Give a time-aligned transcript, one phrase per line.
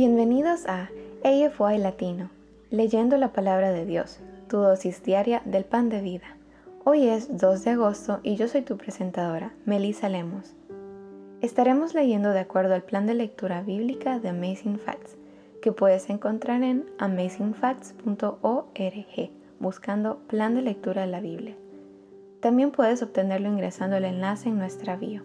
[0.00, 0.90] Bienvenidos a
[1.24, 2.30] AFY Latino,
[2.70, 6.36] leyendo la palabra de Dios, tu dosis diaria del pan de vida.
[6.84, 10.54] Hoy es 2 de agosto y yo soy tu presentadora, Melissa Lemos.
[11.40, 15.16] Estaremos leyendo de acuerdo al plan de lectura bíblica de Amazing Facts,
[15.60, 21.56] que puedes encontrar en amazingfacts.org, buscando plan de lectura de la Biblia.
[22.38, 25.24] También puedes obtenerlo ingresando el enlace en nuestra bio.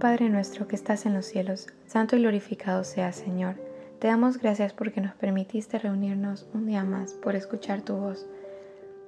[0.00, 3.56] Padre nuestro que estás en los cielos, santo y glorificado sea Señor.
[3.98, 8.26] Te damos gracias porque nos permitiste reunirnos un día más por escuchar tu voz.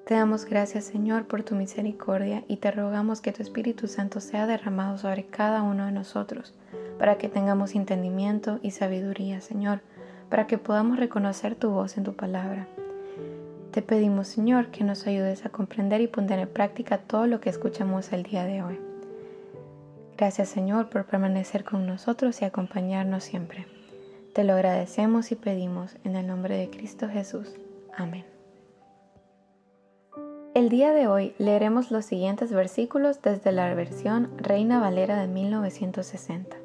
[0.05, 4.47] Te damos gracias Señor por tu misericordia y te rogamos que tu Espíritu Santo sea
[4.47, 6.53] derramado sobre cada uno de nosotros,
[6.99, 9.81] para que tengamos entendimiento y sabiduría Señor,
[10.29, 12.69] para que podamos reconocer tu voz en tu palabra.
[13.71, 17.49] Te pedimos Señor que nos ayudes a comprender y poner en práctica todo lo que
[17.49, 18.92] escuchamos el día de hoy.
[20.23, 23.67] Gracias Señor por permanecer con nosotros y acompañarnos siempre.
[24.33, 27.57] Te lo agradecemos y pedimos en el nombre de Cristo Jesús.
[27.97, 28.25] Amén.
[30.55, 36.57] El día de hoy leeremos los siguientes versículos desde la versión Reina Valera de 1960.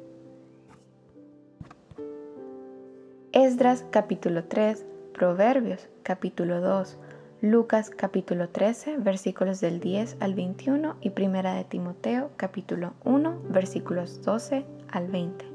[3.32, 6.96] Esdras capítulo 3, Proverbios capítulo 2,
[7.40, 14.22] Lucas capítulo 13 versículos del 10 al 21 y Primera de Timoteo capítulo 1 versículos
[14.22, 15.46] 12 al 20.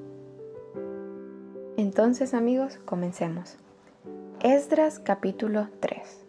[1.76, 3.58] Entonces amigos, comencemos.
[4.40, 6.24] Esdras capítulo 3.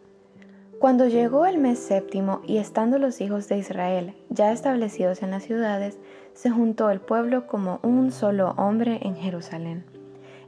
[0.81, 5.45] Cuando llegó el mes séptimo y estando los hijos de Israel ya establecidos en las
[5.45, 5.99] ciudades,
[6.33, 9.85] se juntó el pueblo como un solo hombre en Jerusalén.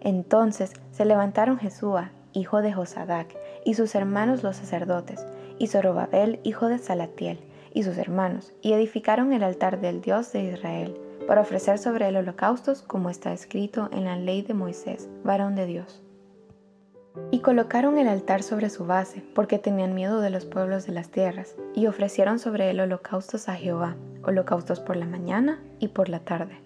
[0.00, 3.36] Entonces se levantaron Jesúa, hijo de Josadac,
[3.66, 5.26] y sus hermanos los sacerdotes,
[5.58, 7.40] y Zorobabel, hijo de Salatiel,
[7.74, 10.96] y sus hermanos, y edificaron el altar del Dios de Israel,
[11.26, 15.66] para ofrecer sobre él holocaustos, como está escrito en la ley de Moisés, varón de
[15.66, 16.00] Dios.
[17.32, 21.08] Y colocaron el altar sobre su base, porque tenían miedo de los pueblos de las
[21.08, 26.20] tierras, y ofrecieron sobre él holocaustos a Jehová, holocaustos por la mañana y por la
[26.20, 26.60] tarde.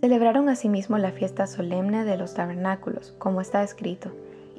[0.00, 4.12] Celebraron asimismo la fiesta solemne de los tabernáculos, como está escrito,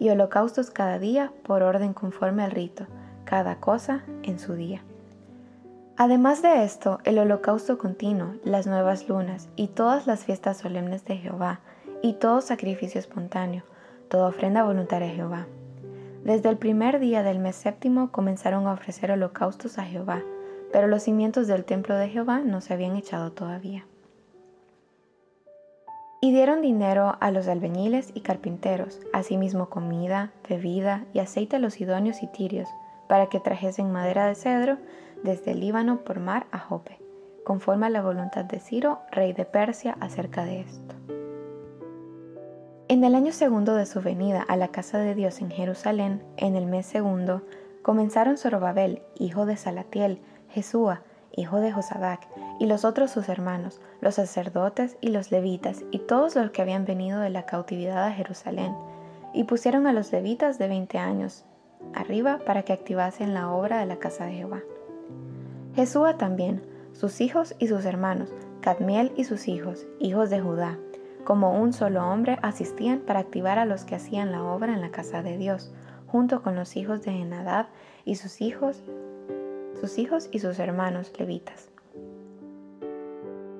[0.04, 2.88] y holocaustos cada día por orden conforme al rito,
[3.24, 4.84] cada cosa en su día.
[5.96, 11.16] Además de esto, el holocausto continuo, las nuevas lunas y todas las fiestas solemnes de
[11.16, 11.62] Jehová,
[12.02, 13.64] y todo sacrificio espontáneo,
[14.10, 15.48] toda ofrenda voluntaria a Jehová.
[16.26, 20.22] Desde el primer día del mes séptimo comenzaron a ofrecer holocaustos a Jehová,
[20.74, 23.86] pero los cimientos del templo de Jehová no se habían echado todavía.
[26.24, 31.82] Y dieron dinero a los albañiles y carpinteros, asimismo comida, bebida y aceite a los
[31.82, 32.70] idóneos y tirios,
[33.10, 34.78] para que trajesen madera de cedro
[35.22, 36.98] desde el Líbano por mar a Jope,
[37.44, 40.96] conforme a la voluntad de Ciro, rey de Persia, acerca de esto.
[42.88, 46.56] En el año segundo de su venida a la casa de Dios en Jerusalén, en
[46.56, 47.42] el mes segundo,
[47.82, 51.02] comenzaron Zorobabel, hijo de Salatiel, Jesúa,
[51.36, 52.28] hijo de Josadac,
[52.60, 56.86] y los otros sus hermanos, los sacerdotes y los levitas, y todos los que habían
[56.86, 58.76] venido de la cautividad a Jerusalén,
[59.34, 61.46] y pusieron a los levitas de veinte años
[61.94, 64.62] arriba para que activasen la obra de la casa de Jehová.
[65.76, 68.30] Jesúa también, sus hijos y sus hermanos,
[68.62, 70.78] Cadmiel y sus hijos, hijos de Judá,
[71.26, 74.92] como un solo hombre asistían para activar a los que hacían la obra en la
[74.92, 75.74] casa de Dios,
[76.08, 77.68] junto con los hijos de Enadab
[78.06, 78.84] y sus hijos
[79.84, 81.68] sus hijos y sus hermanos levitas.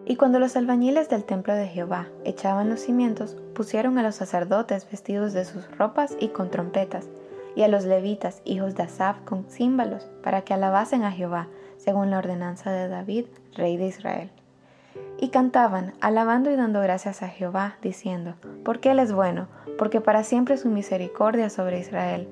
[0.06, 4.90] Y cuando los albañiles del templo de Jehová echaban los cimientos, pusieron a los sacerdotes
[4.90, 7.10] vestidos de sus ropas y con trompetas,
[7.58, 12.10] y a los levitas, hijos de Asaf, con címbalos, para que alabasen a Jehová, según
[12.10, 14.32] la ordenanza de David, rey de Israel.
[15.20, 20.24] Y cantaban, alabando y dando gracias a Jehová, diciendo, Porque Él es bueno, porque para
[20.24, 22.30] siempre su misericordia sobre Israel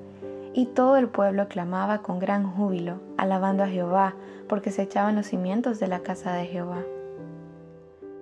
[0.54, 4.14] y todo el pueblo clamaba con gran júbilo, alabando a Jehová,
[4.48, 6.82] porque se echaban los cimientos de la casa de Jehová.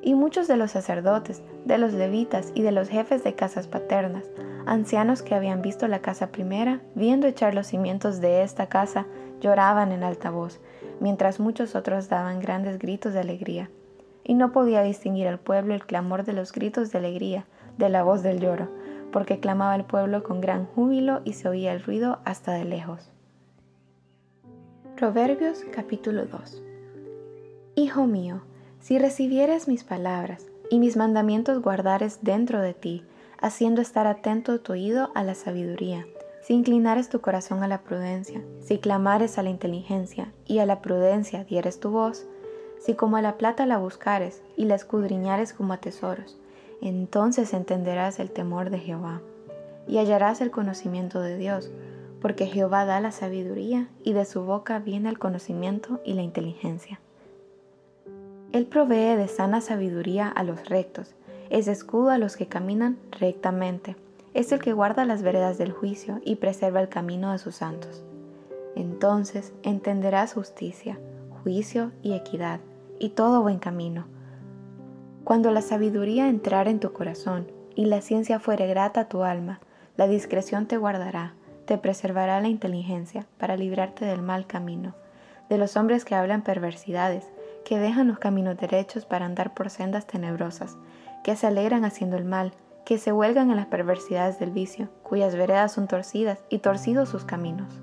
[0.02, 4.30] Y muchos de los sacerdotes, de los levitas y de los jefes de casas paternas,
[4.64, 9.06] ancianos que habían visto la casa primera, viendo echar los cimientos de esta casa,
[9.40, 10.60] lloraban en alta voz,
[11.00, 13.70] mientras muchos otros daban grandes gritos de alegría.
[14.22, 18.02] Y no podía distinguir al pueblo el clamor de los gritos de alegría, de la
[18.02, 18.68] voz del lloro,
[19.12, 23.10] porque clamaba el pueblo con gran júbilo y se oía el ruido hasta de lejos.
[24.96, 26.62] Proverbios capítulo 2
[27.76, 28.42] Hijo mío,
[28.80, 33.04] si recibieres mis palabras y mis mandamientos guardares dentro de ti,
[33.40, 36.06] haciendo estar atento tu oído a la sabiduría,
[36.42, 40.80] si inclinares tu corazón a la prudencia, si clamares a la inteligencia y a la
[40.82, 42.26] prudencia dieres tu voz,
[42.78, 46.39] si como a la plata la buscares y la escudriñares como a tesoros,
[46.80, 49.20] entonces entenderás el temor de Jehová
[49.86, 51.70] y hallarás el conocimiento de Dios,
[52.20, 57.00] porque Jehová da la sabiduría y de su boca viene el conocimiento y la inteligencia.
[58.52, 61.14] Él provee de sana sabiduría a los rectos,
[61.50, 63.96] es escudo a los que caminan rectamente,
[64.34, 68.04] es el que guarda las veredas del juicio y preserva el camino de sus santos.
[68.76, 70.98] Entonces entenderás justicia,
[71.42, 72.60] juicio y equidad,
[72.98, 74.04] y todo buen camino
[75.24, 79.60] cuando la sabiduría entrare en tu corazón y la ciencia fuere grata a tu alma,
[79.96, 81.34] la discreción te guardará,
[81.66, 84.94] te preservará la inteligencia para librarte del mal camino,
[85.48, 87.28] de los hombres que hablan perversidades,
[87.64, 90.76] que dejan los caminos derechos para andar por sendas tenebrosas,
[91.22, 92.52] que se alegran haciendo el mal,
[92.84, 97.24] que se huelgan en las perversidades del vicio, cuyas veredas son torcidas y torcidos sus
[97.24, 97.80] caminos.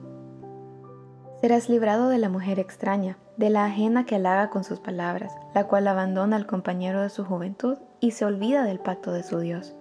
[1.42, 5.68] Serás librado de la mujer extraña, de la ajena que halaga con sus palabras, la
[5.68, 9.76] cual abandona al compañero de su juventud y se olvida del pacto de su Dios,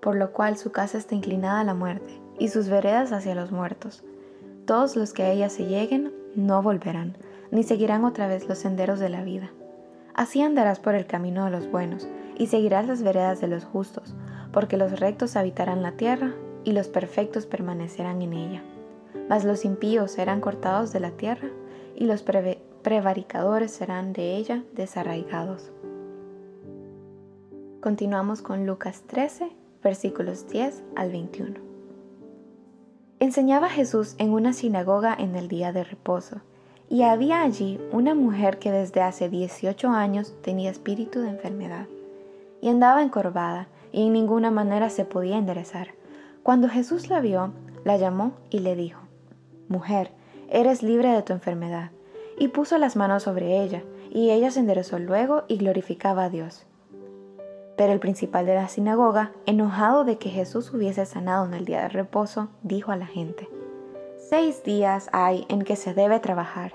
[0.00, 3.52] por lo cual su casa está inclinada a la muerte y sus veredas hacia los
[3.52, 4.02] muertos.
[4.66, 7.16] Todos los que a ella se lleguen no volverán,
[7.52, 9.52] ni seguirán otra vez los senderos de la vida.
[10.14, 14.16] Así andarás por el camino de los buenos y seguirás las veredas de los justos,
[14.52, 16.34] porque los rectos habitarán la tierra
[16.64, 18.64] y los perfectos permanecerán en ella
[19.28, 21.50] mas los impíos serán cortados de la tierra
[21.94, 22.22] y los
[22.82, 25.70] prevaricadores serán de ella desarraigados.
[27.80, 29.50] Continuamos con Lucas 13,
[29.82, 31.54] versículos 10 al 21.
[33.20, 36.40] Enseñaba Jesús en una sinagoga en el día de reposo,
[36.88, 41.86] y había allí una mujer que desde hace 18 años tenía espíritu de enfermedad,
[42.60, 45.88] y andaba encorvada, y en ninguna manera se podía enderezar.
[46.42, 47.52] Cuando Jesús la vio,
[47.84, 49.00] la llamó y le dijo,
[49.68, 50.10] Mujer,
[50.48, 51.90] eres libre de tu enfermedad.
[52.38, 56.66] Y puso las manos sobre ella, y ella se enderezó luego y glorificaba a Dios.
[57.76, 61.82] Pero el principal de la sinagoga, enojado de que Jesús hubiese sanado en el día
[61.82, 63.48] de reposo, dijo a la gente,
[64.16, 66.72] Seis días hay en que se debe trabajar.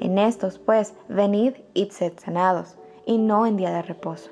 [0.00, 2.76] En estos, pues, venid y sed sanados,
[3.06, 4.30] y no en día de reposo.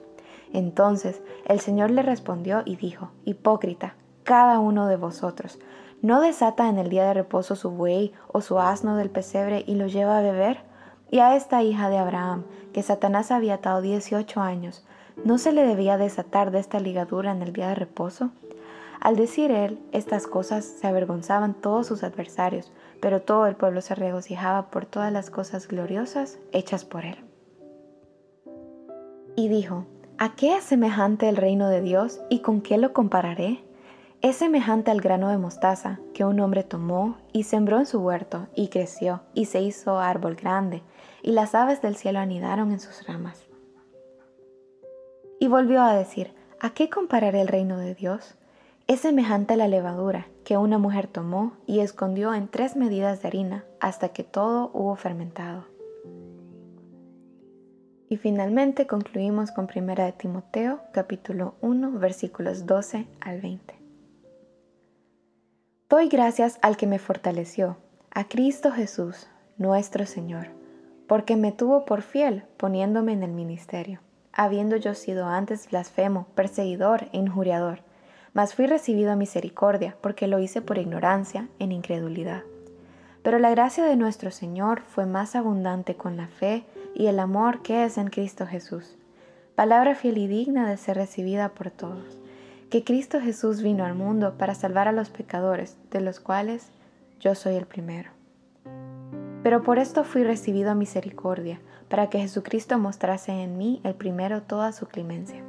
[0.53, 5.59] Entonces el Señor le respondió y dijo, Hipócrita, cada uno de vosotros
[6.03, 9.77] ¿No desata en el día de reposo su buey o su asno del pesebre y
[9.77, 10.59] lo lleva a beber?
[11.13, 14.85] Y a esta hija de Abraham, que Satanás había atado dieciocho años,
[15.25, 18.31] ¿no se le debía desatar de esta ligadura en el día de reposo?
[19.01, 23.95] Al decir él estas cosas se avergonzaban todos sus adversarios, pero todo el pueblo se
[23.95, 27.19] regocijaba por todas las cosas gloriosas hechas por él.
[29.37, 29.87] Y dijo,
[30.19, 33.63] ¿A qué es semejante el reino de Dios y con qué lo compararé?
[34.23, 38.47] Es semejante al grano de mostaza que un hombre tomó y sembró en su huerto
[38.55, 40.85] y creció y se hizo árbol grande
[41.23, 43.45] y las aves del cielo anidaron en sus ramas.
[45.41, 48.37] Y volvió a decir, ¿a qué compararé el reino de Dios?
[48.87, 53.29] Es semejante a la levadura que una mujer tomó y escondió en tres medidas de
[53.29, 55.65] harina hasta que todo hubo fermentado.
[58.09, 63.82] Y finalmente concluimos con 1 de Timoteo capítulo 1 versículos 12 al 20.
[65.93, 67.77] Doy gracias al que me fortaleció,
[68.11, 69.27] a Cristo Jesús,
[69.59, 70.47] nuestro Señor,
[71.07, 74.01] porque me tuvo por fiel poniéndome en el ministerio,
[74.33, 77.81] habiendo yo sido antes blasfemo, perseguidor e injuriador,
[78.33, 82.41] mas fui recibido a misericordia, porque lo hice por ignorancia, en incredulidad.
[83.23, 87.61] Pero la gracia de nuestro Señor fue más abundante con la fe y el amor
[87.61, 88.97] que es en Cristo Jesús,
[89.55, 92.22] palabra fiel y digna de ser recibida por todos
[92.73, 96.71] que Cristo Jesús vino al mundo para salvar a los pecadores, de los cuales
[97.21, 98.13] yo soy el primero.
[99.43, 101.61] Pero por esto fui recibido a misericordia,
[101.91, 105.45] para que Jesucristo mostrase en mí el primero toda su clemencia.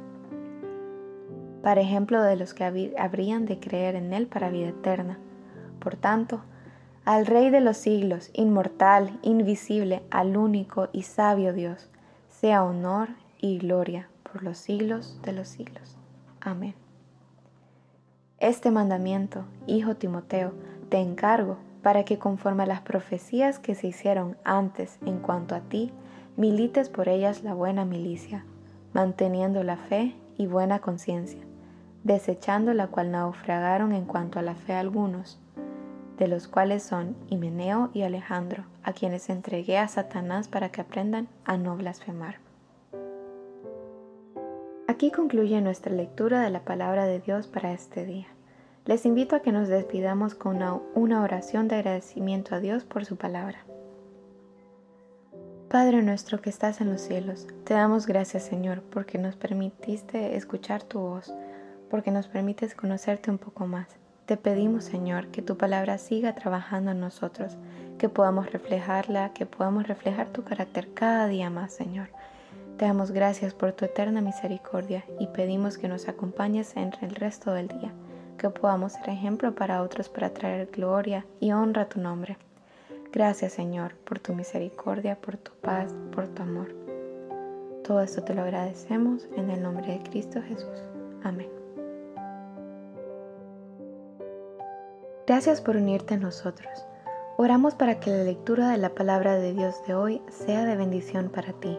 [1.62, 2.64] Para ejemplo de los que
[2.98, 5.16] habrían de creer en Él para vida eterna.
[5.78, 6.42] Por tanto,
[7.06, 11.88] al Rey de los siglos, inmortal, invisible, al único y sabio Dios,
[12.28, 13.08] sea honor
[13.40, 15.96] y gloria por los siglos de los siglos.
[16.42, 16.83] Amén.
[18.38, 20.52] Este mandamiento, hijo Timoteo,
[20.88, 25.60] te encargo para que conforme a las profecías que se hicieron antes en cuanto a
[25.60, 25.92] ti,
[26.36, 28.44] milites por ellas la buena milicia,
[28.92, 31.40] manteniendo la fe y buena conciencia.
[32.04, 35.40] desechando la cual naufragaron en cuanto a la fe algunos,
[36.18, 41.28] de los cuales son Himeneo y Alejandro, a quienes entregué a Satanás para que aprendan
[41.46, 42.43] a no blasfemar.
[44.94, 48.28] Aquí concluye nuestra lectura de la palabra de Dios para este día.
[48.84, 50.62] Les invito a que nos despidamos con
[50.94, 53.58] una, oración de agradecimiento a Dios por su palabra.
[55.68, 60.84] Padre nuestro que estás en los cielos, te damos gracias Señor porque nos permitiste escuchar
[60.84, 61.34] tu voz,
[61.90, 63.88] porque nos permites conocerte un poco más.
[64.26, 67.56] Te pedimos Señor que tu palabra siga trabajando en nosotros,
[67.98, 72.10] que podamos reflejarla, que podamos reflejar tu carácter cada día más Señor
[72.84, 77.68] damos gracias por tu eterna misericordia y pedimos que nos acompañes en el resto del
[77.68, 77.92] día,
[78.36, 82.36] que podamos ser ejemplo para otros para traer gloria y honra a tu nombre.
[83.10, 86.74] Gracias Señor por tu misericordia, por tu paz, por tu amor.
[87.84, 90.82] Todo esto te lo agradecemos en el nombre de Cristo Jesús.
[91.22, 91.48] Amén.
[95.26, 96.86] Gracias por unirte a nosotros.
[97.38, 101.30] Oramos para que la lectura de la palabra de Dios de hoy sea de bendición
[101.30, 101.78] para ti.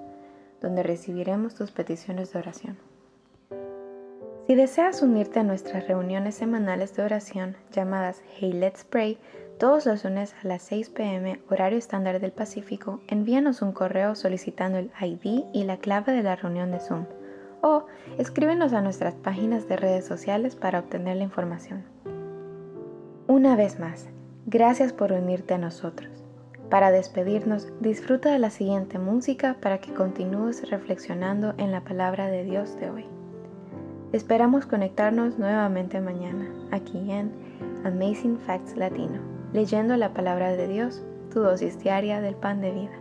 [0.61, 2.77] donde recibiremos tus peticiones de oración.
[4.47, 9.17] Si deseas unirte a nuestras reuniones semanales de oración llamadas Hey Let's Pray,
[9.59, 14.77] todos los lunes a las 6 pm horario estándar del Pacífico, envíanos un correo solicitando
[14.79, 17.05] el ID y la clave de la reunión de Zoom
[17.61, 17.85] o
[18.17, 21.83] escríbenos a nuestras páginas de redes sociales para obtener la información.
[23.27, 24.09] Una vez más,
[24.45, 26.09] gracias por unirte a nosotros.
[26.71, 32.45] Para despedirnos, disfruta de la siguiente música para que continúes reflexionando en la palabra de
[32.45, 33.05] Dios de hoy.
[34.13, 37.33] Esperamos conectarnos nuevamente mañana, aquí en
[37.83, 39.19] Amazing Facts Latino,
[39.51, 42.97] leyendo la palabra de Dios, tu dosis diaria del pan de vida.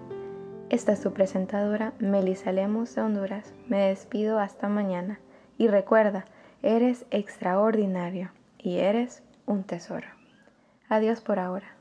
[0.69, 3.55] Esta es tu presentadora, Melissa Lemus de Honduras.
[3.69, 5.21] Me despido hasta mañana
[5.59, 6.25] y recuerda,
[6.63, 10.09] eres extraordinario y eres un tesoro.
[10.89, 11.80] Adiós por ahora.